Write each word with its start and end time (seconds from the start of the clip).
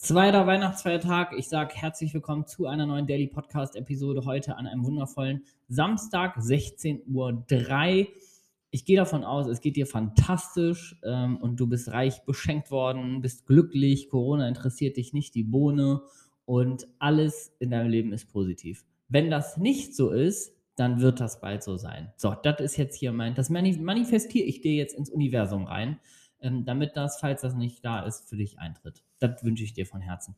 Zweiter 0.00 0.46
Weihnachtsfeiertag. 0.46 1.32
Ich 1.36 1.48
sage 1.48 1.74
herzlich 1.74 2.14
willkommen 2.14 2.46
zu 2.46 2.68
einer 2.68 2.86
neuen 2.86 3.08
Daily 3.08 3.26
Podcast 3.26 3.74
Episode 3.74 4.24
heute 4.26 4.56
an 4.56 4.68
einem 4.68 4.84
wundervollen 4.84 5.42
Samstag, 5.66 6.36
16.03 6.36 7.98
Uhr. 7.98 8.06
Ich 8.70 8.84
gehe 8.84 8.96
davon 8.96 9.24
aus, 9.24 9.48
es 9.48 9.60
geht 9.60 9.74
dir 9.74 9.88
fantastisch 9.88 10.96
ähm, 11.02 11.36
und 11.38 11.58
du 11.58 11.66
bist 11.66 11.90
reich 11.90 12.24
beschenkt 12.24 12.70
worden, 12.70 13.22
bist 13.22 13.44
glücklich, 13.48 14.08
Corona 14.08 14.46
interessiert 14.46 14.98
dich 14.98 15.12
nicht 15.14 15.34
die 15.34 15.42
Bohne 15.42 16.02
und 16.44 16.86
alles 17.00 17.52
in 17.58 17.72
deinem 17.72 17.90
Leben 17.90 18.12
ist 18.12 18.30
positiv. 18.30 18.84
Wenn 19.08 19.32
das 19.32 19.56
nicht 19.56 19.96
so 19.96 20.10
ist, 20.10 20.54
dann 20.76 21.00
wird 21.00 21.18
das 21.18 21.40
bald 21.40 21.64
so 21.64 21.76
sein. 21.76 22.12
So, 22.16 22.36
das 22.40 22.60
ist 22.60 22.76
jetzt 22.76 22.94
hier 22.96 23.10
mein, 23.10 23.34
das 23.34 23.50
manifestiere 23.50 24.46
ich 24.46 24.60
dir 24.60 24.74
jetzt 24.74 24.94
ins 24.94 25.10
Universum 25.10 25.64
rein 25.64 25.98
ähm, 26.40 26.64
damit 26.64 26.96
das, 26.96 27.18
falls 27.20 27.42
das 27.42 27.54
nicht 27.54 27.84
da 27.84 28.00
ist, 28.00 28.28
für 28.28 28.36
dich 28.36 28.58
eintritt. 28.58 29.02
Das 29.18 29.42
wünsche 29.44 29.64
ich 29.64 29.72
dir 29.72 29.86
von 29.86 30.00
Herzen. 30.00 30.36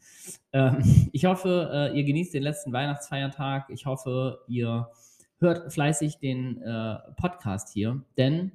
Ähm, 0.53 1.09
ich 1.13 1.25
hoffe, 1.25 1.71
äh, 1.73 1.97
ihr 1.97 2.05
genießt 2.05 2.35
den 2.35 2.43
letzten 2.43 2.73
Weihnachtsfeiertag. 2.73 3.69
Ich 3.71 3.87
hoffe, 3.87 4.41
ihr 4.49 4.91
hört 5.39 5.73
fleißig 5.73 6.19
den 6.19 6.61
äh, 6.63 6.97
Podcast 7.17 7.73
hier, 7.73 8.03
denn 8.19 8.53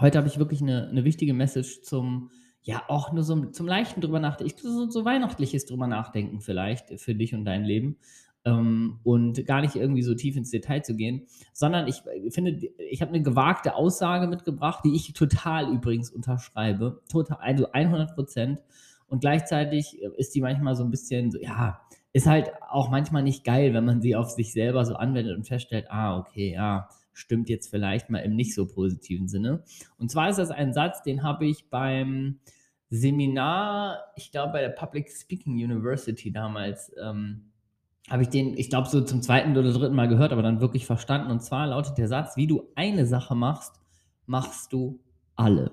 heute 0.00 0.18
habe 0.18 0.28
ich 0.28 0.38
wirklich 0.38 0.62
eine, 0.62 0.88
eine 0.88 1.04
wichtige 1.04 1.34
Message 1.34 1.82
zum, 1.82 2.30
ja, 2.62 2.82
auch 2.88 3.12
nur 3.12 3.24
so 3.24 3.46
zum 3.46 3.66
leichten 3.66 4.00
drüber 4.00 4.20
nachdenken, 4.20 4.56
so, 4.56 4.88
so 4.88 5.04
weihnachtliches 5.04 5.66
drüber 5.66 5.86
nachdenken 5.86 6.40
vielleicht 6.40 7.00
für 7.00 7.14
dich 7.14 7.34
und 7.34 7.44
dein 7.44 7.64
Leben 7.64 7.96
ähm, 8.44 9.00
und 9.02 9.46
gar 9.46 9.60
nicht 9.60 9.76
irgendwie 9.76 10.02
so 10.02 10.14
tief 10.14 10.36
ins 10.36 10.50
Detail 10.50 10.82
zu 10.82 10.94
gehen, 10.94 11.26
sondern 11.52 11.86
ich 11.88 12.02
finde, 12.30 12.60
ich 12.90 13.00
habe 13.00 13.12
eine 13.12 13.22
gewagte 13.22 13.74
Aussage 13.74 14.26
mitgebracht, 14.26 14.84
die 14.84 14.94
ich 14.94 15.12
total 15.12 15.72
übrigens 15.72 16.10
unterschreibe, 16.10 17.00
total, 17.10 17.38
also 17.40 17.72
100 17.72 18.14
Prozent. 18.14 18.62
Und 19.06 19.20
gleichzeitig 19.20 20.00
ist 20.16 20.34
die 20.34 20.40
manchmal 20.40 20.76
so 20.76 20.84
ein 20.84 20.90
bisschen 20.90 21.30
so, 21.30 21.38
ja, 21.38 21.80
ist 22.12 22.26
halt 22.26 22.50
auch 22.70 22.90
manchmal 22.90 23.22
nicht 23.22 23.44
geil, 23.44 23.74
wenn 23.74 23.84
man 23.84 24.00
sie 24.00 24.16
auf 24.16 24.30
sich 24.30 24.52
selber 24.52 24.84
so 24.84 24.94
anwendet 24.94 25.36
und 25.36 25.46
feststellt, 25.46 25.86
ah, 25.90 26.18
okay, 26.18 26.52
ja, 26.52 26.88
stimmt 27.12 27.48
jetzt 27.48 27.70
vielleicht 27.70 28.10
mal 28.10 28.18
im 28.18 28.36
nicht 28.36 28.54
so 28.54 28.66
positiven 28.66 29.28
Sinne. 29.28 29.62
Und 29.98 30.10
zwar 30.10 30.28
ist 30.28 30.38
das 30.38 30.50
ein 30.50 30.72
Satz, 30.72 31.02
den 31.02 31.22
habe 31.22 31.46
ich 31.46 31.70
beim 31.70 32.40
Seminar, 32.90 33.98
ich 34.16 34.30
glaube 34.30 34.52
bei 34.52 34.60
der 34.60 34.68
Public 34.68 35.10
Speaking 35.10 35.54
University 35.54 36.30
damals 36.30 36.92
ähm, 37.02 37.52
habe 38.10 38.22
ich 38.22 38.28
den, 38.28 38.56
ich 38.56 38.68
glaube, 38.68 38.88
so 38.88 39.00
zum 39.00 39.22
zweiten 39.22 39.56
oder 39.56 39.72
dritten 39.72 39.94
Mal 39.94 40.08
gehört, 40.08 40.32
aber 40.32 40.42
dann 40.42 40.60
wirklich 40.60 40.86
verstanden. 40.86 41.30
Und 41.30 41.40
zwar 41.40 41.66
lautet 41.68 41.96
der 41.96 42.08
Satz, 42.08 42.36
wie 42.36 42.46
du 42.46 42.64
eine 42.74 43.06
Sache 43.06 43.34
machst, 43.34 43.80
machst 44.26 44.72
du 44.72 45.00
alle. 45.36 45.72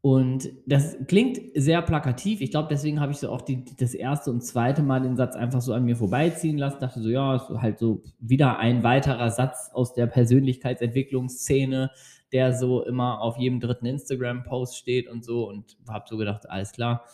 Und 0.00 0.50
das 0.66 0.96
klingt 1.08 1.40
sehr 1.54 1.82
plakativ. 1.82 2.40
Ich 2.40 2.50
glaube, 2.50 2.68
deswegen 2.70 3.00
habe 3.00 3.10
ich 3.10 3.18
so 3.18 3.30
auch 3.30 3.42
die, 3.42 3.64
das 3.78 3.94
erste 3.94 4.30
und 4.30 4.42
zweite 4.42 4.82
Mal 4.82 5.00
den 5.00 5.16
Satz 5.16 5.34
einfach 5.34 5.60
so 5.60 5.72
an 5.72 5.84
mir 5.84 5.96
vorbeiziehen 5.96 6.56
lassen. 6.56 6.78
Dachte 6.80 7.00
so, 7.00 7.08
ja, 7.08 7.36
ist 7.36 7.48
halt 7.50 7.78
so 7.78 8.02
wieder 8.20 8.58
ein 8.58 8.84
weiterer 8.84 9.30
Satz 9.30 9.70
aus 9.72 9.94
der 9.94 10.06
Persönlichkeitsentwicklungsszene, 10.06 11.90
der 12.32 12.52
so 12.52 12.84
immer 12.84 13.20
auf 13.20 13.38
jedem 13.38 13.58
dritten 13.58 13.86
Instagram-Post 13.86 14.76
steht 14.76 15.08
und 15.08 15.24
so. 15.24 15.48
Und 15.48 15.76
habe 15.88 16.04
so 16.08 16.16
gedacht, 16.16 16.48
alles 16.48 16.72
klar, 16.72 17.04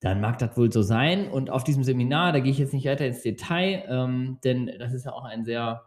dann 0.00 0.20
mag 0.20 0.38
das 0.38 0.56
wohl 0.56 0.72
so 0.72 0.82
sein. 0.82 1.28
Und 1.28 1.50
auf 1.50 1.64
diesem 1.64 1.84
Seminar, 1.84 2.32
da 2.32 2.40
gehe 2.40 2.52
ich 2.52 2.58
jetzt 2.58 2.72
nicht 2.72 2.86
weiter 2.86 3.06
ins 3.06 3.22
Detail, 3.22 3.84
ähm, 3.88 4.38
denn 4.44 4.70
das 4.78 4.92
ist 4.92 5.06
ja 5.06 5.12
auch 5.12 5.24
ein 5.24 5.44
sehr, 5.44 5.82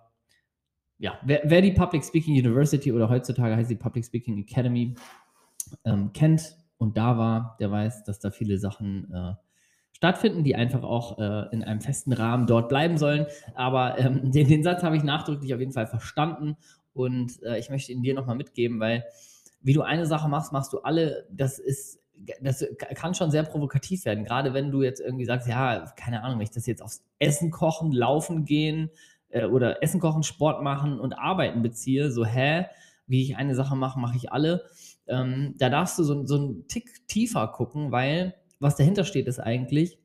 ja, 0.98 1.18
wer, 1.24 1.42
wer, 1.46 1.62
die 1.62 1.72
Public 1.72 2.04
Speaking 2.04 2.34
University 2.34 2.92
oder 2.92 3.10
heutzutage 3.10 3.56
heißt 3.56 3.70
die 3.70 3.76
Public 3.76 4.06
Speaking 4.06 4.38
Academy 4.38 4.96
ähm, 5.86 6.12
kennt 6.14 6.56
und 6.78 6.98
da 6.98 7.18
war, 7.18 7.56
der 7.60 7.72
weiß, 7.72 8.04
dass 8.04 8.20
da 8.20 8.32
viele 8.32 8.58
Sachen 8.58 9.12
äh, 9.14 9.34
stattfinden, 9.94 10.44
die 10.44 10.56
einfach 10.56 10.84
auch 10.84 11.20
äh, 11.20 11.54
in 11.54 11.64
einem 11.64 11.80
festen 11.80 12.12
Rahmen 12.12 12.48
dort 12.48 12.70
bleiben 12.70 12.98
sollen. 12.98 13.28
Aber 13.56 13.98
ähm, 14.00 14.32
den, 14.32 14.48
den, 14.48 14.64
Satz 14.64 14.84
habe 14.84 14.98
ich 14.98 15.04
nachdrücklich 15.04 15.54
auf 15.54 15.60
jeden 15.60 15.74
Fall 15.74 15.88
verstanden 15.88 16.58
und 16.94 17.42
äh, 17.44 17.60
ich 17.60 17.70
möchte 17.70 17.92
ihn 17.92 18.02
dir 18.02 18.14
nochmal 18.14 18.36
mitgeben, 18.36 18.80
weil 18.80 19.06
wie 19.62 19.74
du 19.74 19.84
eine 19.84 20.08
Sache 20.08 20.28
machst, 20.28 20.52
machst 20.52 20.74
du 20.74 20.80
alle. 20.80 21.28
Das 21.32 21.60
ist 21.60 22.01
das 22.42 22.66
kann 22.96 23.14
schon 23.14 23.32
sehr 23.32 23.44
provokativ 23.44 24.06
werden, 24.06 24.24
gerade 24.24 24.54
wenn 24.54 24.72
du 24.72 24.84
jetzt 24.84 25.00
irgendwie 25.00 25.26
sagst, 25.26 25.48
ja, 25.48 25.92
keine 25.96 26.24
Ahnung, 26.24 26.40
wenn 26.40 26.44
ich 26.44 26.52
das 26.52 26.66
jetzt 26.66 26.82
aufs 26.82 27.04
Essen 27.20 27.52
kochen, 27.52 27.92
laufen 27.92 28.46
gehen 28.46 28.90
äh, 29.30 29.46
oder 29.46 29.84
Essen 29.84 30.00
kochen, 30.00 30.24
Sport 30.24 30.64
machen 30.64 31.00
und 31.00 31.14
arbeiten 31.14 31.62
beziehe, 31.62 32.12
so, 32.12 32.26
hä, 32.26 32.66
wie 33.08 33.24
ich 33.24 33.38
eine 33.38 33.56
Sache 33.56 33.76
mache, 33.76 34.00
mache 34.00 34.18
ich 34.18 34.32
alle. 34.32 34.64
Ähm, 35.08 35.56
da 35.58 35.70
darfst 35.70 36.00
du 36.00 36.04
so, 36.04 36.26
so 36.26 36.36
einen 36.36 36.68
Tick 36.68 37.08
tiefer 37.08 37.48
gucken, 37.48 37.92
weil 37.92 38.36
was 38.60 38.76
dahinter 38.76 39.04
steht, 39.04 39.28
ist 39.28 39.40
eigentlich, 39.40 40.00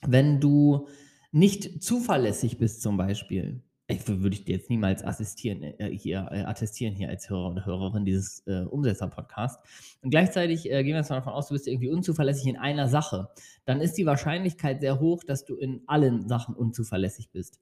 wenn 0.00 0.40
du 0.40 0.88
nicht 1.30 1.82
zuverlässig 1.82 2.58
bist 2.58 2.82
zum 2.82 2.96
Beispiel, 2.96 3.62
würde 4.06 4.34
ich 4.34 4.44
dir 4.44 4.56
jetzt 4.56 4.70
niemals 4.70 5.04
assistieren, 5.04 5.62
äh, 5.62 5.90
hier, 5.90 6.28
äh, 6.30 6.42
attestieren 6.42 6.94
hier 6.94 7.08
als 7.08 7.28
Hörer 7.28 7.50
oder 7.50 7.66
Hörerin 7.66 8.04
dieses 8.04 8.42
äh, 8.46 8.62
Umsetzer-Podcasts. 8.62 9.62
Und 10.02 10.10
gleichzeitig 10.10 10.66
äh, 10.66 10.82
gehen 10.82 10.92
wir 10.92 10.98
jetzt 10.98 11.10
mal 11.10 11.16
davon 11.16 11.32
aus, 11.32 11.48
du 11.48 11.54
bist 11.54 11.66
irgendwie 11.66 11.88
unzuverlässig 11.88 12.46
in 12.46 12.56
einer 12.56 12.88
Sache. 12.88 13.28
Dann 13.64 13.80
ist 13.80 13.94
die 13.94 14.06
Wahrscheinlichkeit 14.06 14.80
sehr 14.80 15.00
hoch, 15.00 15.24
dass 15.24 15.44
du 15.44 15.56
in 15.56 15.82
allen 15.86 16.28
Sachen 16.28 16.54
unzuverlässig 16.54 17.30
bist. 17.30 17.60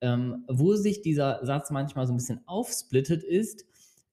Ähm, 0.00 0.44
wo 0.48 0.74
sich 0.76 1.02
dieser 1.02 1.44
Satz 1.44 1.70
manchmal 1.70 2.06
so 2.06 2.12
ein 2.12 2.16
bisschen 2.16 2.40
aufsplittet, 2.46 3.22
ist 3.22 3.66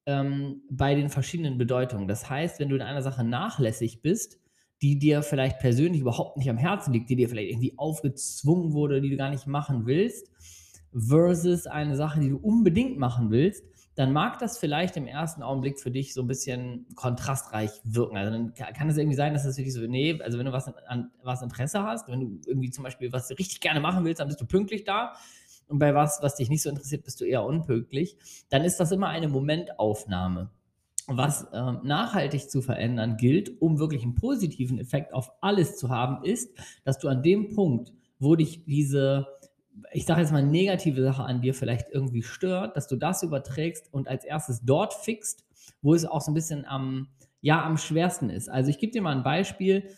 ähm, 0.06 0.62
bei 0.70 0.96
den 0.96 1.10
verschiedenen 1.10 1.58
Bedeutungen. 1.58 2.08
Das 2.08 2.30
heißt, 2.30 2.60
wenn 2.60 2.70
du 2.70 2.76
in 2.76 2.82
einer 2.82 3.02
Sache 3.02 3.24
nachlässig 3.24 4.02
bist, 4.02 4.40
die 4.82 5.00
dir 5.00 5.24
vielleicht 5.24 5.60
persönlich 5.60 6.02
überhaupt 6.02 6.38
nicht 6.38 6.50
am 6.50 6.58
Herzen 6.58 6.94
liegt, 6.94 7.10
die 7.10 7.16
dir 7.16 7.30
vielleicht 7.30 7.52
irgendwie 7.52 7.74
aufgezwungen 7.78 8.74
wurde, 8.74 9.02
die 9.02 9.10
du 9.10 9.18
gar 9.18 9.30
nicht 9.30 9.48
machen 9.48 9.86
willst, 9.86 10.32
versus 10.94 11.68
eine 11.68 11.96
Sache, 11.96 12.20
die 12.20 12.30
du 12.30 12.38
unbedingt 12.38 12.98
machen 12.98 13.32
willst, 13.32 13.64
dann 13.98 14.14
mag 14.14 14.38
das 14.38 14.60
vielleicht 14.60 14.96
im 14.96 15.08
ersten 15.08 15.42
Augenblick 15.42 15.80
für 15.80 15.90
dich 15.90 16.14
so 16.14 16.22
ein 16.22 16.28
bisschen 16.28 16.86
kontrastreich 16.96 17.72
wirken. 17.84 18.16
Also 18.16 18.32
dann 18.32 18.54
kann 18.54 18.90
es 18.90 18.98
irgendwie 18.98 19.16
sein, 19.16 19.34
dass 19.34 19.44
das 19.44 19.58
wirklich 19.58 19.74
so, 19.74 19.82
nee, 19.82 20.22
also 20.22 20.38
wenn 20.38 20.46
du 20.46 20.52
was 20.52 20.68
an 20.68 21.10
was 21.24 21.42
Interesse 21.42 21.82
hast, 21.82 22.08
wenn 22.08 22.20
du 22.20 22.40
irgendwie 22.46 22.70
zum 22.70 22.84
Beispiel 22.84 23.12
was 23.12 23.32
richtig 23.32 23.60
gerne 23.60 23.80
machen 23.80 24.06
willst, 24.06 24.20
dann 24.20 24.28
bist 24.28 24.40
du 24.40 24.46
pünktlich 24.46 24.84
da. 24.84 25.14
Und 25.68 25.80
bei 25.80 25.96
was, 25.96 26.20
was 26.22 26.36
dich 26.36 26.48
nicht 26.48 26.62
so 26.62 26.70
interessiert, 26.70 27.06
bist 27.06 27.20
du 27.20 27.26
eher 27.26 27.44
unpünktlich. 27.44 28.18
Dann 28.50 28.64
ist 28.64 28.80
das 28.80 28.92
immer 28.92 29.08
eine 29.08 29.28
Momentaufnahme. 29.30 30.52
Was 31.08 31.48
ähm, 31.52 31.80
nachhaltig 31.84 32.52
zu 32.52 32.62
verändern 32.62 33.18
gilt, 33.18 33.62
um 33.62 33.80
wirklich 33.80 34.04
einen 34.04 34.14
positiven 34.14 34.78
Effekt 34.78 35.12
auf 35.12 35.32
alles 35.42 35.78
zu 35.78 35.90
haben, 35.90 36.24
ist, 36.24 36.56
dass 36.84 37.00
du 37.00 37.08
an 37.08 37.24
dem 37.24 37.50
Punkt, 37.50 37.94
wo 38.20 38.36
dich 38.36 38.66
diese 38.66 39.26
ich 39.92 40.06
sage 40.06 40.22
jetzt 40.22 40.32
mal, 40.32 40.44
negative 40.44 41.02
Sache 41.02 41.24
an 41.24 41.42
dir 41.42 41.54
vielleicht 41.54 41.90
irgendwie 41.92 42.24
stört, 42.24 42.76
dass 42.76 42.88
du 42.88 42.96
das 42.96 43.24
überträgst 43.24 43.94
und 43.94 44.08
als 44.08 44.26
erstes 44.26 44.62
dort 44.64 44.94
fixt, 44.94 45.46
wo 45.82 45.94
es 45.94 46.06
auch 46.06 46.22
so 46.22 46.32
ein 46.32 46.36
bisschen 46.36 46.66
am, 46.66 47.10
ja, 47.42 47.64
am 47.64 47.78
schwersten 47.78 48.30
ist. 48.30 48.50
Also 48.50 48.70
ich 48.70 48.80
gebe 48.80 48.92
dir 48.92 49.02
mal 49.02 49.16
ein 49.16 49.24
Beispiel. 49.24 49.90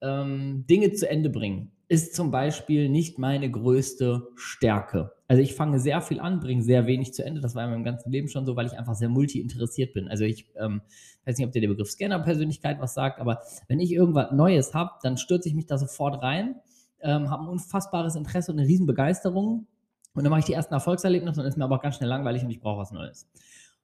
Ähm, 0.00 0.64
Dinge 0.68 0.92
zu 0.92 1.08
Ende 1.08 1.28
bringen 1.28 1.72
ist 1.88 2.14
zum 2.14 2.30
Beispiel 2.30 2.90
nicht 2.90 3.18
meine 3.18 3.50
größte 3.50 4.28
Stärke. 4.36 5.12
Also 5.26 5.42
ich 5.42 5.54
fange 5.54 5.80
sehr 5.80 6.02
viel 6.02 6.20
an, 6.20 6.38
bringe 6.38 6.62
sehr 6.62 6.86
wenig 6.86 7.14
zu 7.14 7.24
Ende. 7.24 7.40
Das 7.40 7.54
war 7.54 7.64
in 7.64 7.70
meinem 7.70 7.84
ganzen 7.84 8.12
Leben 8.12 8.28
schon 8.28 8.44
so, 8.44 8.56
weil 8.56 8.66
ich 8.66 8.78
einfach 8.78 8.94
sehr 8.94 9.08
multi-interessiert 9.08 9.94
bin. 9.94 10.06
Also 10.06 10.24
ich 10.24 10.46
ähm, 10.56 10.82
weiß 11.24 11.38
nicht, 11.38 11.46
ob 11.46 11.52
dir 11.52 11.62
der 11.62 11.68
Begriff 11.68 11.90
Scanner-Persönlichkeit 11.90 12.78
was 12.78 12.92
sagt, 12.92 13.20
aber 13.20 13.40
wenn 13.68 13.80
ich 13.80 13.90
irgendwas 13.90 14.32
Neues 14.32 14.74
habe, 14.74 14.92
dann 15.02 15.16
stürze 15.16 15.48
ich 15.48 15.54
mich 15.54 15.66
da 15.66 15.78
sofort 15.78 16.22
rein 16.22 16.56
ähm, 17.02 17.30
habe 17.30 17.44
ein 17.44 17.48
unfassbares 17.48 18.14
Interesse 18.16 18.52
und 18.52 18.58
eine 18.58 18.68
riesen 18.68 18.86
Begeisterung. 18.86 19.66
Und 20.14 20.24
dann 20.24 20.30
mache 20.30 20.40
ich 20.40 20.46
die 20.46 20.52
ersten 20.52 20.74
Erfolgserlebnisse 20.74 21.40
und 21.40 21.46
ist 21.46 21.56
mir 21.56 21.64
aber 21.64 21.76
auch 21.76 21.82
ganz 21.82 21.96
schnell 21.96 22.08
langweilig 22.08 22.42
und 22.42 22.50
ich 22.50 22.60
brauche 22.60 22.78
was 22.80 22.90
Neues. 22.90 23.28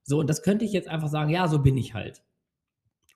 So, 0.02 0.18
und 0.18 0.28
das 0.28 0.42
könnte 0.42 0.64
ich 0.64 0.72
jetzt 0.72 0.88
einfach 0.88 1.08
sagen, 1.08 1.30
ja, 1.30 1.48
so 1.48 1.60
bin 1.60 1.76
ich 1.76 1.94
halt. 1.94 2.22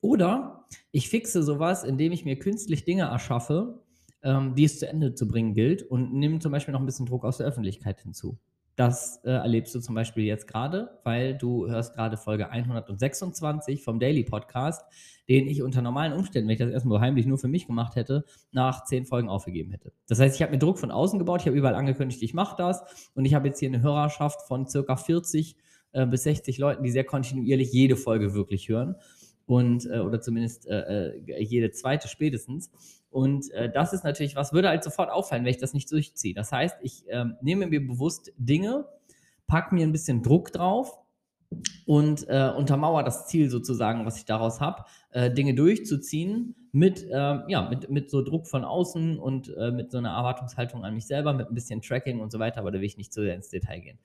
Oder 0.00 0.66
ich 0.92 1.08
fixe 1.08 1.42
sowas, 1.42 1.84
indem 1.84 2.12
ich 2.12 2.24
mir 2.24 2.38
künstlich 2.38 2.84
Dinge 2.84 3.04
erschaffe, 3.04 3.82
ähm, 4.22 4.54
die 4.54 4.64
es 4.64 4.78
zu 4.78 4.88
Ende 4.88 5.14
zu 5.14 5.26
bringen 5.26 5.54
gilt 5.54 5.82
und 5.82 6.14
nehme 6.14 6.38
zum 6.38 6.52
Beispiel 6.52 6.72
noch 6.72 6.80
ein 6.80 6.86
bisschen 6.86 7.06
Druck 7.06 7.24
aus 7.24 7.38
der 7.38 7.46
Öffentlichkeit 7.46 8.00
hinzu. 8.00 8.38
Das 8.78 9.20
äh, 9.24 9.30
erlebst 9.30 9.74
du 9.74 9.80
zum 9.80 9.96
Beispiel 9.96 10.22
jetzt 10.22 10.46
gerade, 10.46 11.00
weil 11.02 11.36
du 11.36 11.68
hörst 11.68 11.94
gerade 11.94 12.16
Folge 12.16 12.50
126 12.50 13.82
vom 13.82 13.98
Daily 13.98 14.22
Podcast, 14.22 14.84
den 15.28 15.48
ich 15.48 15.62
unter 15.62 15.82
normalen 15.82 16.12
Umständen, 16.12 16.46
wenn 16.46 16.52
ich 16.52 16.60
das 16.60 16.70
erstmal 16.70 16.98
so 16.98 17.00
heimlich 17.00 17.26
nur 17.26 17.38
für 17.38 17.48
mich 17.48 17.66
gemacht 17.66 17.96
hätte, 17.96 18.24
nach 18.52 18.84
zehn 18.84 19.04
Folgen 19.04 19.28
aufgegeben 19.28 19.72
hätte. 19.72 19.92
Das 20.06 20.20
heißt, 20.20 20.36
ich 20.36 20.42
habe 20.42 20.52
mir 20.52 20.60
Druck 20.60 20.78
von 20.78 20.92
außen 20.92 21.18
gebaut, 21.18 21.40
ich 21.40 21.48
habe 21.48 21.56
überall 21.56 21.74
angekündigt, 21.74 22.22
ich 22.22 22.34
mache 22.34 22.54
das 22.56 23.10
und 23.16 23.24
ich 23.24 23.34
habe 23.34 23.48
jetzt 23.48 23.58
hier 23.58 23.68
eine 23.68 23.82
Hörerschaft 23.82 24.42
von 24.46 24.68
circa 24.68 24.94
40 24.94 25.56
äh, 25.90 26.06
bis 26.06 26.22
60 26.22 26.58
Leuten, 26.58 26.84
die 26.84 26.92
sehr 26.92 27.02
kontinuierlich 27.02 27.72
jede 27.72 27.96
Folge 27.96 28.32
wirklich 28.32 28.68
hören 28.68 28.94
und 29.48 29.86
äh, 29.86 29.98
oder 29.98 30.20
zumindest 30.20 30.68
äh, 30.68 31.14
äh, 31.16 31.42
jede 31.42 31.72
zweite 31.72 32.06
spätestens. 32.06 32.70
Und 33.10 33.50
äh, 33.52 33.70
das 33.70 33.92
ist 33.92 34.04
natürlich 34.04 34.36
was, 34.36 34.52
würde 34.52 34.68
halt 34.68 34.84
sofort 34.84 35.10
auffallen, 35.10 35.44
wenn 35.44 35.50
ich 35.50 35.58
das 35.58 35.74
nicht 35.74 35.90
durchziehe. 35.90 36.34
Das 36.34 36.52
heißt, 36.52 36.76
ich 36.82 37.04
ähm, 37.08 37.36
nehme 37.40 37.66
mir 37.66 37.86
bewusst 37.86 38.32
Dinge, 38.36 38.86
packe 39.46 39.74
mir 39.74 39.86
ein 39.86 39.92
bisschen 39.92 40.22
Druck 40.22 40.52
drauf 40.52 40.98
und 41.86 42.28
äh, 42.28 42.52
untermauere 42.54 43.04
das 43.04 43.26
Ziel 43.26 43.48
sozusagen, 43.48 44.04
was 44.04 44.18
ich 44.18 44.26
daraus 44.26 44.60
habe, 44.60 44.84
äh, 45.10 45.30
Dinge 45.30 45.54
durchzuziehen 45.54 46.54
mit, 46.72 47.02
äh, 47.04 47.38
ja, 47.48 47.68
mit, 47.70 47.90
mit 47.90 48.10
so 48.10 48.22
Druck 48.22 48.46
von 48.46 48.64
außen 48.64 49.18
und 49.18 49.54
äh, 49.56 49.70
mit 49.70 49.90
so 49.90 49.98
einer 49.98 50.10
Erwartungshaltung 50.10 50.84
an 50.84 50.94
mich 50.94 51.06
selber, 51.06 51.32
mit 51.32 51.48
ein 51.48 51.54
bisschen 51.54 51.80
Tracking 51.80 52.20
und 52.20 52.30
so 52.30 52.38
weiter, 52.38 52.60
aber 52.60 52.70
da 52.70 52.78
will 52.78 52.84
ich 52.84 52.98
nicht 52.98 53.12
zu 53.12 53.22
sehr 53.22 53.34
ins 53.34 53.48
Detail 53.48 53.80
gehen. 53.80 53.98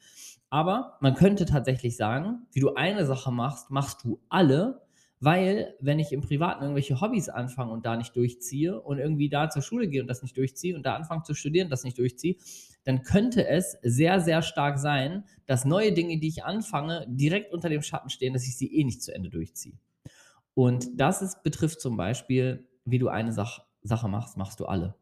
Aber 0.50 0.98
man 1.02 1.16
könnte 1.16 1.46
tatsächlich 1.46 1.98
sagen, 1.98 2.46
wie 2.54 2.62
du 2.62 2.76
eine 2.76 3.06
Sache 3.06 3.32
machst, 3.32 3.70
machst 3.70 4.04
du 4.04 4.22
alle, 4.30 4.83
weil 5.24 5.74
wenn 5.80 6.00
ich 6.00 6.12
im 6.12 6.20
Privaten 6.20 6.64
irgendwelche 6.64 7.00
Hobbys 7.00 7.30
anfange 7.30 7.72
und 7.72 7.86
da 7.86 7.96
nicht 7.96 8.14
durchziehe 8.14 8.82
und 8.82 9.00
irgendwie 9.00 9.30
da 9.30 9.50
zur 9.50 9.62
Schule 9.62 9.88
gehe 9.88 10.02
und 10.02 10.08
das 10.08 10.22
nicht 10.22 10.36
durchziehe 10.36 10.76
und 10.76 10.86
da 10.86 10.96
anfange 10.96 11.24
zu 11.24 11.34
studieren 11.34 11.68
und 11.68 11.72
das 11.72 11.86
nicht 11.86 11.98
durchziehe, 11.98 12.36
dann 12.84 13.04
könnte 13.04 13.48
es 13.48 13.78
sehr, 13.84 14.20
sehr 14.20 14.42
stark 14.42 14.78
sein, 14.78 15.24
dass 15.46 15.64
neue 15.64 15.94
Dinge, 15.94 16.20
die 16.20 16.28
ich 16.28 16.44
anfange, 16.44 17.06
direkt 17.08 17.54
unter 17.54 17.70
dem 17.70 17.82
Schatten 17.82 18.10
stehen, 18.10 18.34
dass 18.34 18.44
ich 18.44 18.58
sie 18.58 18.76
eh 18.76 18.84
nicht 18.84 19.02
zu 19.02 19.16
Ende 19.16 19.30
durchziehe. 19.30 19.78
Und 20.56 20.90
das 20.96 21.22
ist, 21.22 21.42
betrifft 21.42 21.80
zum 21.80 21.96
Beispiel, 21.96 22.68
wie 22.84 23.00
du 23.00 23.08
eine 23.08 23.32
Sach 23.32 23.62
Sache 23.82 24.10
machst, 24.10 24.38
machst 24.38 24.60
du 24.60 24.66
alle. 24.66 24.96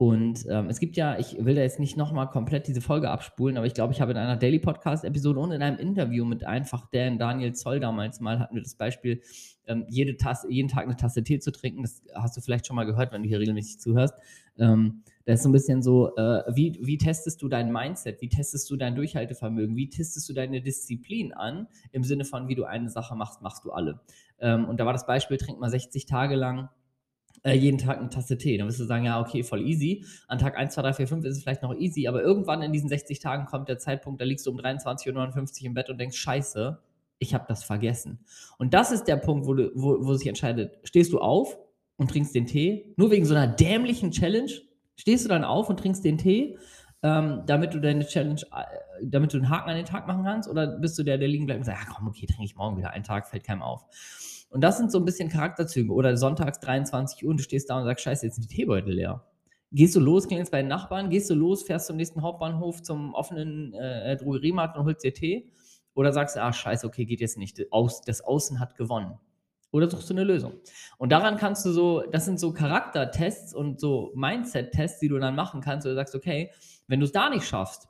Und 0.00 0.46
ähm, 0.48 0.68
es 0.68 0.78
gibt 0.78 0.96
ja, 0.96 1.18
ich 1.18 1.44
will 1.44 1.56
da 1.56 1.62
jetzt 1.62 1.80
nicht 1.80 1.96
nochmal 1.96 2.30
komplett 2.30 2.68
diese 2.68 2.80
Folge 2.80 3.10
abspulen, 3.10 3.56
aber 3.56 3.66
ich 3.66 3.74
glaube, 3.74 3.92
ich 3.92 4.00
habe 4.00 4.12
in 4.12 4.16
einer 4.16 4.36
Daily 4.36 4.60
Podcast-Episode 4.60 5.40
und 5.40 5.50
in 5.50 5.60
einem 5.60 5.76
Interview 5.76 6.24
mit 6.24 6.44
einfach 6.44 6.88
Dan 6.92 7.18
Daniel 7.18 7.52
Zoll 7.52 7.80
damals 7.80 8.20
mal 8.20 8.38
hatten 8.38 8.54
wir 8.54 8.62
das 8.62 8.76
Beispiel, 8.76 9.20
ähm, 9.66 9.86
jede 9.88 10.16
Tasse, 10.16 10.48
jeden 10.52 10.68
Tag 10.68 10.84
eine 10.84 10.94
Tasse 10.94 11.24
Tee 11.24 11.40
zu 11.40 11.50
trinken. 11.50 11.82
Das 11.82 12.04
hast 12.14 12.36
du 12.36 12.40
vielleicht 12.40 12.68
schon 12.68 12.76
mal 12.76 12.84
gehört, 12.84 13.12
wenn 13.12 13.24
du 13.24 13.28
hier 13.28 13.40
regelmäßig 13.40 13.80
zuhörst. 13.80 14.14
Ähm, 14.56 15.02
da 15.24 15.32
ist 15.32 15.42
so 15.42 15.48
ein 15.48 15.52
bisschen 15.52 15.82
so, 15.82 16.14
äh, 16.14 16.44
wie, 16.54 16.78
wie 16.80 16.96
testest 16.96 17.42
du 17.42 17.48
dein 17.48 17.72
Mindset? 17.72 18.22
Wie 18.22 18.28
testest 18.28 18.70
du 18.70 18.76
dein 18.76 18.94
Durchhaltevermögen? 18.94 19.74
Wie 19.76 19.90
testest 19.90 20.28
du 20.28 20.32
deine 20.32 20.62
Disziplin 20.62 21.32
an? 21.32 21.66
Im 21.90 22.04
Sinne 22.04 22.24
von, 22.24 22.46
wie 22.46 22.54
du 22.54 22.64
eine 22.64 22.88
Sache 22.88 23.16
machst, 23.16 23.42
machst 23.42 23.64
du 23.64 23.72
alle. 23.72 24.00
Ähm, 24.38 24.64
und 24.66 24.78
da 24.78 24.86
war 24.86 24.92
das 24.92 25.06
Beispiel, 25.06 25.38
trink 25.38 25.58
mal 25.58 25.70
60 25.70 26.06
Tage 26.06 26.36
lang 26.36 26.68
äh, 27.42 27.54
jeden 27.54 27.78
Tag 27.78 27.98
eine 27.98 28.08
Tasse 28.08 28.38
Tee. 28.38 28.56
Dann 28.56 28.66
wirst 28.68 28.80
du 28.80 28.84
sagen, 28.84 29.04
ja, 29.04 29.20
okay, 29.20 29.42
voll 29.42 29.66
easy. 29.66 30.04
An 30.26 30.38
Tag 30.38 30.56
1, 30.56 30.74
2, 30.74 30.82
3, 30.82 30.92
4, 30.94 31.08
5 31.08 31.24
ist 31.24 31.36
es 31.36 31.42
vielleicht 31.42 31.62
noch 31.62 31.74
easy, 31.74 32.06
aber 32.08 32.22
irgendwann 32.22 32.62
in 32.62 32.72
diesen 32.72 32.88
60 32.88 33.18
Tagen 33.20 33.46
kommt 33.46 33.68
der 33.68 33.78
Zeitpunkt, 33.78 34.20
da 34.20 34.24
liegst 34.24 34.46
du 34.46 34.50
um 34.50 34.58
23.59 34.58 35.60
Uhr 35.60 35.66
im 35.66 35.74
Bett 35.74 35.90
und 35.90 35.98
denkst, 35.98 36.16
scheiße, 36.16 36.78
ich 37.18 37.34
habe 37.34 37.44
das 37.48 37.64
vergessen. 37.64 38.20
Und 38.58 38.74
das 38.74 38.92
ist 38.92 39.04
der 39.04 39.16
Punkt, 39.16 39.46
wo, 39.46 39.54
du, 39.54 39.70
wo, 39.74 40.04
wo 40.04 40.14
sich 40.14 40.28
entscheidet, 40.28 40.78
stehst 40.84 41.12
du 41.12 41.18
auf 41.18 41.58
und 41.96 42.10
trinkst 42.10 42.34
den 42.34 42.46
Tee, 42.46 42.94
nur 42.96 43.10
wegen 43.10 43.24
so 43.24 43.34
einer 43.34 43.48
dämlichen 43.48 44.10
Challenge, 44.10 44.52
stehst 44.96 45.24
du 45.24 45.28
dann 45.28 45.44
auf 45.44 45.68
und 45.68 45.78
trinkst 45.78 46.04
den 46.04 46.18
Tee, 46.18 46.58
ähm, 47.02 47.42
damit 47.46 47.74
du 47.74 47.80
deine 47.80 48.06
Challenge, 48.06 48.40
äh, 48.40 49.04
damit 49.04 49.32
du 49.32 49.36
einen 49.38 49.48
Haken 49.48 49.70
an 49.70 49.76
den 49.76 49.84
Tag 49.84 50.06
machen 50.06 50.24
kannst, 50.24 50.48
oder 50.48 50.66
bist 50.66 50.98
du 50.98 51.02
der, 51.02 51.18
der 51.18 51.28
liegen 51.28 51.46
bleibt 51.46 51.58
und 51.58 51.64
sagt, 51.64 51.78
ja 51.80 51.94
komm, 51.94 52.08
okay, 52.08 52.26
trinke 52.26 52.44
ich 52.44 52.56
morgen 52.56 52.76
wieder 52.76 52.90
einen 52.90 53.04
Tag, 53.04 53.28
fällt 53.28 53.44
keinem 53.44 53.62
auf. 53.62 53.84
Und 54.50 54.62
das 54.62 54.78
sind 54.78 54.90
so 54.90 54.98
ein 54.98 55.04
bisschen 55.04 55.28
Charakterzüge. 55.28 55.92
Oder 55.92 56.16
sonntags 56.16 56.60
23 56.60 57.24
Uhr 57.24 57.30
und 57.30 57.38
du 57.38 57.44
stehst 57.44 57.70
da 57.70 57.78
und 57.78 57.84
sagst, 57.84 58.04
scheiße, 58.04 58.26
jetzt 58.26 58.36
sind 58.36 58.50
die 58.50 58.54
Teebeutel 58.54 58.94
leer. 58.94 59.24
Gehst 59.70 59.94
du 59.94 60.00
los, 60.00 60.26
klingelst 60.26 60.50
bei 60.50 60.62
den 60.62 60.68
Nachbarn, 60.68 61.10
gehst 61.10 61.28
du 61.28 61.34
los, 61.34 61.62
fährst 61.62 61.86
zum 61.86 61.96
nächsten 61.96 62.22
Hauptbahnhof 62.22 62.82
zum 62.82 63.12
offenen 63.12 63.74
äh, 63.74 64.16
Drogeriemarkt 64.16 64.78
und 64.78 64.84
holst 64.84 65.04
dir 65.04 65.12
Tee? 65.12 65.52
Oder 65.94 66.12
sagst 66.12 66.36
du, 66.36 66.42
ah, 66.42 66.52
scheiße, 66.52 66.86
okay, 66.86 67.04
geht 67.04 67.20
jetzt 67.20 67.36
nicht. 67.36 67.62
Das 68.06 68.20
Außen 68.22 68.60
hat 68.60 68.76
gewonnen. 68.76 69.18
Oder 69.70 69.90
suchst 69.90 70.08
du 70.08 70.14
eine 70.14 70.24
Lösung? 70.24 70.54
Und 70.96 71.12
daran 71.12 71.36
kannst 71.36 71.64
du 71.66 71.72
so, 71.72 72.02
das 72.10 72.24
sind 72.24 72.40
so 72.40 72.52
Charaktertests 72.52 73.54
und 73.54 73.80
so 73.80 74.12
Mindset-Tests, 74.14 74.98
die 75.00 75.08
du 75.08 75.18
dann 75.18 75.34
machen 75.34 75.60
kannst, 75.60 75.84
wo 75.84 75.90
du 75.90 75.94
sagst, 75.94 76.14
okay, 76.14 76.50
wenn 76.86 77.00
du 77.00 77.06
es 77.06 77.12
da 77.12 77.28
nicht 77.28 77.44
schaffst, 77.44 77.88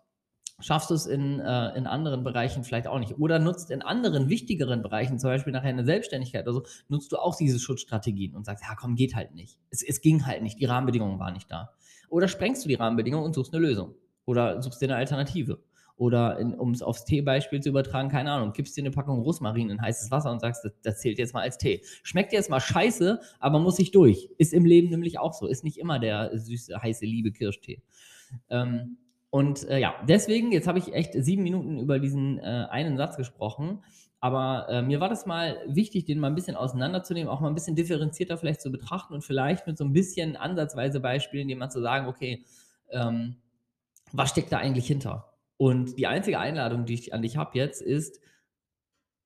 schaffst 0.61 0.91
du 0.91 0.95
es 0.95 1.07
in, 1.07 1.41
äh, 1.41 1.77
in 1.77 1.87
anderen 1.87 2.25
Bereichen 2.25 2.65
vielleicht 2.65 2.89
auch 2.89 2.99
nicht. 2.99 3.19
Oder 3.19 3.39
nutzt 3.39 3.71
in 3.71 3.83
anderen 3.83 4.29
wichtigeren 4.29 4.83
Bereichen, 4.83 5.19
zum 5.19 5.31
Beispiel 5.31 5.53
nachher 5.53 5.69
eine 5.69 5.85
Selbstständigkeit 5.85 6.43
oder 6.45 6.55
so, 6.55 6.67
nutzt 6.89 7.13
du 7.13 7.17
auch 7.17 7.37
diese 7.37 7.59
Schutzstrategien 7.59 8.35
und 8.35 8.45
sagst, 8.45 8.65
ja 8.65 8.75
komm, 8.75 8.97
geht 8.97 9.15
halt 9.15 9.35
nicht. 9.35 9.59
Es, 9.71 9.83
es 9.83 10.01
ging 10.01 10.27
halt 10.27 10.43
nicht, 10.43 10.59
die 10.59 10.65
Rahmenbedingungen 10.65 11.19
waren 11.19 11.35
nicht 11.35 11.51
da. 11.51 11.75
Oder 12.09 12.27
sprengst 12.27 12.65
du 12.65 12.69
die 12.69 12.75
Rahmenbedingungen 12.75 13.25
und 13.25 13.35
suchst 13.35 13.55
eine 13.55 13.65
Lösung. 13.65 13.95
Oder 14.25 14.61
suchst 14.61 14.81
dir 14.83 14.87
eine 14.87 14.97
Alternative. 14.97 15.61
Oder 15.99 16.39
um 16.59 16.71
es 16.71 16.81
aufs 16.81 17.05
Teebeispiel 17.05 17.61
zu 17.61 17.71
übertragen, 17.71 18.09
keine 18.09 18.31
Ahnung, 18.31 18.53
gibst 18.53 18.77
dir 18.77 18.83
eine 18.83 18.93
Packung 18.93 19.21
Rosmarin 19.21 19.69
in 19.69 19.83
heißes 19.83 20.13
Wasser 20.13 20.31
und 20.31 20.41
sagst, 20.41 20.65
das, 20.65 20.73
das 20.83 21.01
zählt 21.01 21.19
jetzt 21.19 21.35
mal 21.35 21.43
als 21.43 21.59
Tee. 21.59 21.83
Schmeckt 22.05 22.33
jetzt 22.33 22.51
mal 22.51 22.61
scheiße, 22.61 23.21
aber 23.41 23.59
muss 23.59 23.81
ich 23.81 23.91
durch. 23.91 24.31
Ist 24.39 24.55
im 24.55 24.65
Leben 24.65 24.91
nämlich 24.91 25.19
auch 25.19 25.35
so. 25.35 25.49
Ist 25.49 25.65
nicht 25.65 25.77
immer 25.77 25.99
der 25.99 26.39
süße, 26.39 26.81
heiße, 26.81 27.05
liebe 27.05 27.33
Kirschtee. 27.33 27.83
Ähm, 28.49 28.99
und 29.31 29.69
äh, 29.69 29.81
ja, 29.81 29.95
deswegen, 30.09 30.53
jetzt 30.53 30.69
habe 30.69 30.79
ich 30.79 30.95
echt 30.95 31.15
sieben 31.15 31.43
Minuten 31.43 31.79
über 31.79 31.99
diesen 31.99 32.39
äh, 32.39 32.67
einen 32.71 32.97
Satz 32.97 33.17
gesprochen. 33.17 33.83
Aber 34.21 34.69
äh, 34.69 34.83
mir 34.83 35.01
war 35.01 35.09
das 35.09 35.27
mal 35.27 35.59
wichtig, 35.67 36.05
den 36.05 36.21
mal 36.21 36.29
ein 36.29 36.35
bisschen 36.37 36.57
auseinanderzunehmen, 36.57 37.29
auch 37.29 37.41
mal 37.41 37.49
ein 37.49 37.55
bisschen 37.55 37.77
differenzierter 37.77 38.37
vielleicht 38.37 38.61
zu 38.61 38.71
betrachten 38.71 39.15
und 39.15 39.23
vielleicht 39.23 39.67
mit 39.67 39.79
so 39.79 39.85
ein 39.85 39.93
bisschen 39.93 40.37
ansatzweise 40.37 41.01
Beispielen, 41.01 41.49
die 41.49 41.55
man 41.57 41.71
zu 41.71 41.81
sagen, 41.81 42.07
okay, 42.07 42.45
ähm, 42.91 43.37
was 44.13 44.31
steckt 44.31 44.53
da 44.53 44.59
eigentlich 44.59 44.87
hinter? 44.87 45.28
Und 45.59 45.99
die 45.99 46.07
einzige 46.07 46.39
Einladung, 46.39 46.87
die 46.87 46.95
ich 46.95 47.13
an 47.13 47.21
dich 47.21 47.37
habe 47.37 47.59
jetzt, 47.59 47.83
ist, 47.83 48.21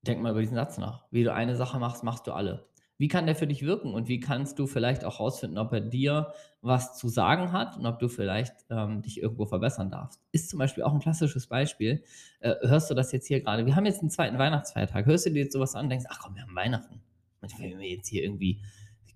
denk 0.02 0.20
mal 0.20 0.30
über 0.30 0.40
diesen 0.40 0.56
Satz 0.56 0.78
nach. 0.78 1.04
Wie 1.10 1.22
du 1.22 1.32
eine 1.32 1.54
Sache 1.54 1.78
machst, 1.78 2.02
machst 2.02 2.26
du 2.26 2.32
alle. 2.32 2.66
Wie 2.98 3.08
kann 3.08 3.26
der 3.26 3.34
für 3.34 3.46
dich 3.46 3.62
wirken 3.62 3.94
und 3.94 4.08
wie 4.08 4.20
kannst 4.20 4.58
du 4.58 4.66
vielleicht 4.66 5.04
auch 5.04 5.18
herausfinden, 5.18 5.58
ob 5.58 5.72
er 5.72 5.80
dir 5.80 6.32
was 6.60 6.96
zu 6.96 7.08
sagen 7.08 7.52
hat 7.52 7.76
und 7.76 7.84
ob 7.84 7.98
du 7.98 8.08
vielleicht 8.08 8.54
ähm, 8.70 9.02
dich 9.02 9.20
irgendwo 9.20 9.44
verbessern 9.44 9.90
darfst? 9.90 10.20
Ist 10.30 10.50
zum 10.50 10.58
Beispiel 10.58 10.84
auch 10.84 10.92
ein 10.92 11.00
klassisches 11.00 11.46
Beispiel. 11.46 12.02
Äh, 12.40 12.54
hörst 12.62 12.90
du 12.90 12.94
das 12.94 13.12
jetzt 13.12 13.26
hier 13.26 13.40
gerade? 13.40 13.66
Wir 13.66 13.76
haben 13.76 13.86
jetzt 13.86 14.00
einen 14.00 14.10
zweiten 14.10 14.38
Weihnachtsfeiertag. 14.38 15.06
Hörst 15.06 15.26
du 15.26 15.30
dir 15.30 15.42
jetzt 15.42 15.52
sowas 15.52 15.74
an 15.74 15.86
und 15.86 15.90
denkst, 15.90 16.06
ach 16.08 16.20
komm, 16.20 16.34
wir 16.34 16.42
haben 16.42 16.54
Weihnachten. 16.54 17.02
Und 17.40 17.58
wenn 17.58 17.78
wir 17.78 17.88
jetzt 17.88 18.08
hier 18.08 18.22
irgendwie 18.22 18.60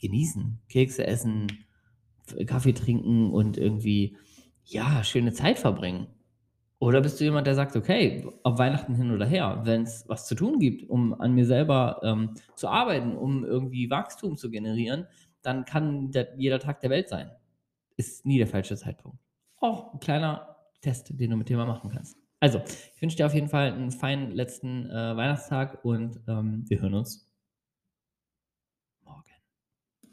genießen, 0.00 0.58
Kekse 0.68 1.06
essen, 1.06 1.46
Kaffee 2.46 2.72
trinken 2.72 3.30
und 3.30 3.56
irgendwie, 3.56 4.16
ja, 4.64 5.04
schöne 5.04 5.32
Zeit 5.32 5.58
verbringen. 5.58 6.08
Oder 6.78 7.00
bist 7.00 7.18
du 7.18 7.24
jemand, 7.24 7.46
der 7.46 7.54
sagt, 7.54 7.74
okay, 7.74 8.28
auf 8.42 8.58
Weihnachten 8.58 8.94
hin 8.94 9.10
oder 9.10 9.24
her, 9.24 9.60
wenn 9.64 9.82
es 9.82 10.04
was 10.08 10.26
zu 10.26 10.34
tun 10.34 10.58
gibt, 10.58 10.88
um 10.90 11.18
an 11.18 11.32
mir 11.32 11.46
selber 11.46 12.00
ähm, 12.02 12.34
zu 12.54 12.68
arbeiten, 12.68 13.16
um 13.16 13.44
irgendwie 13.44 13.88
Wachstum 13.88 14.36
zu 14.36 14.50
generieren, 14.50 15.06
dann 15.40 15.64
kann 15.64 16.10
der, 16.10 16.34
jeder 16.36 16.58
Tag 16.58 16.80
der 16.80 16.90
Welt 16.90 17.08
sein. 17.08 17.30
Ist 17.96 18.26
nie 18.26 18.36
der 18.36 18.46
falsche 18.46 18.76
Zeitpunkt. 18.76 19.18
Auch 19.58 19.94
ein 19.94 20.00
kleiner 20.00 20.56
Test, 20.82 21.18
den 21.18 21.30
du 21.30 21.36
mit 21.36 21.48
dem 21.48 21.56
mal 21.56 21.66
machen 21.66 21.90
kannst. 21.90 22.18
Also, 22.40 22.60
ich 22.94 23.00
wünsche 23.00 23.16
dir 23.16 23.24
auf 23.24 23.34
jeden 23.34 23.48
Fall 23.48 23.72
einen 23.72 23.90
feinen 23.90 24.32
letzten 24.32 24.90
äh, 24.90 25.16
Weihnachtstag 25.16 25.82
und 25.82 26.20
ähm, 26.28 26.64
wir 26.68 26.80
hören 26.82 26.92
uns 26.92 27.25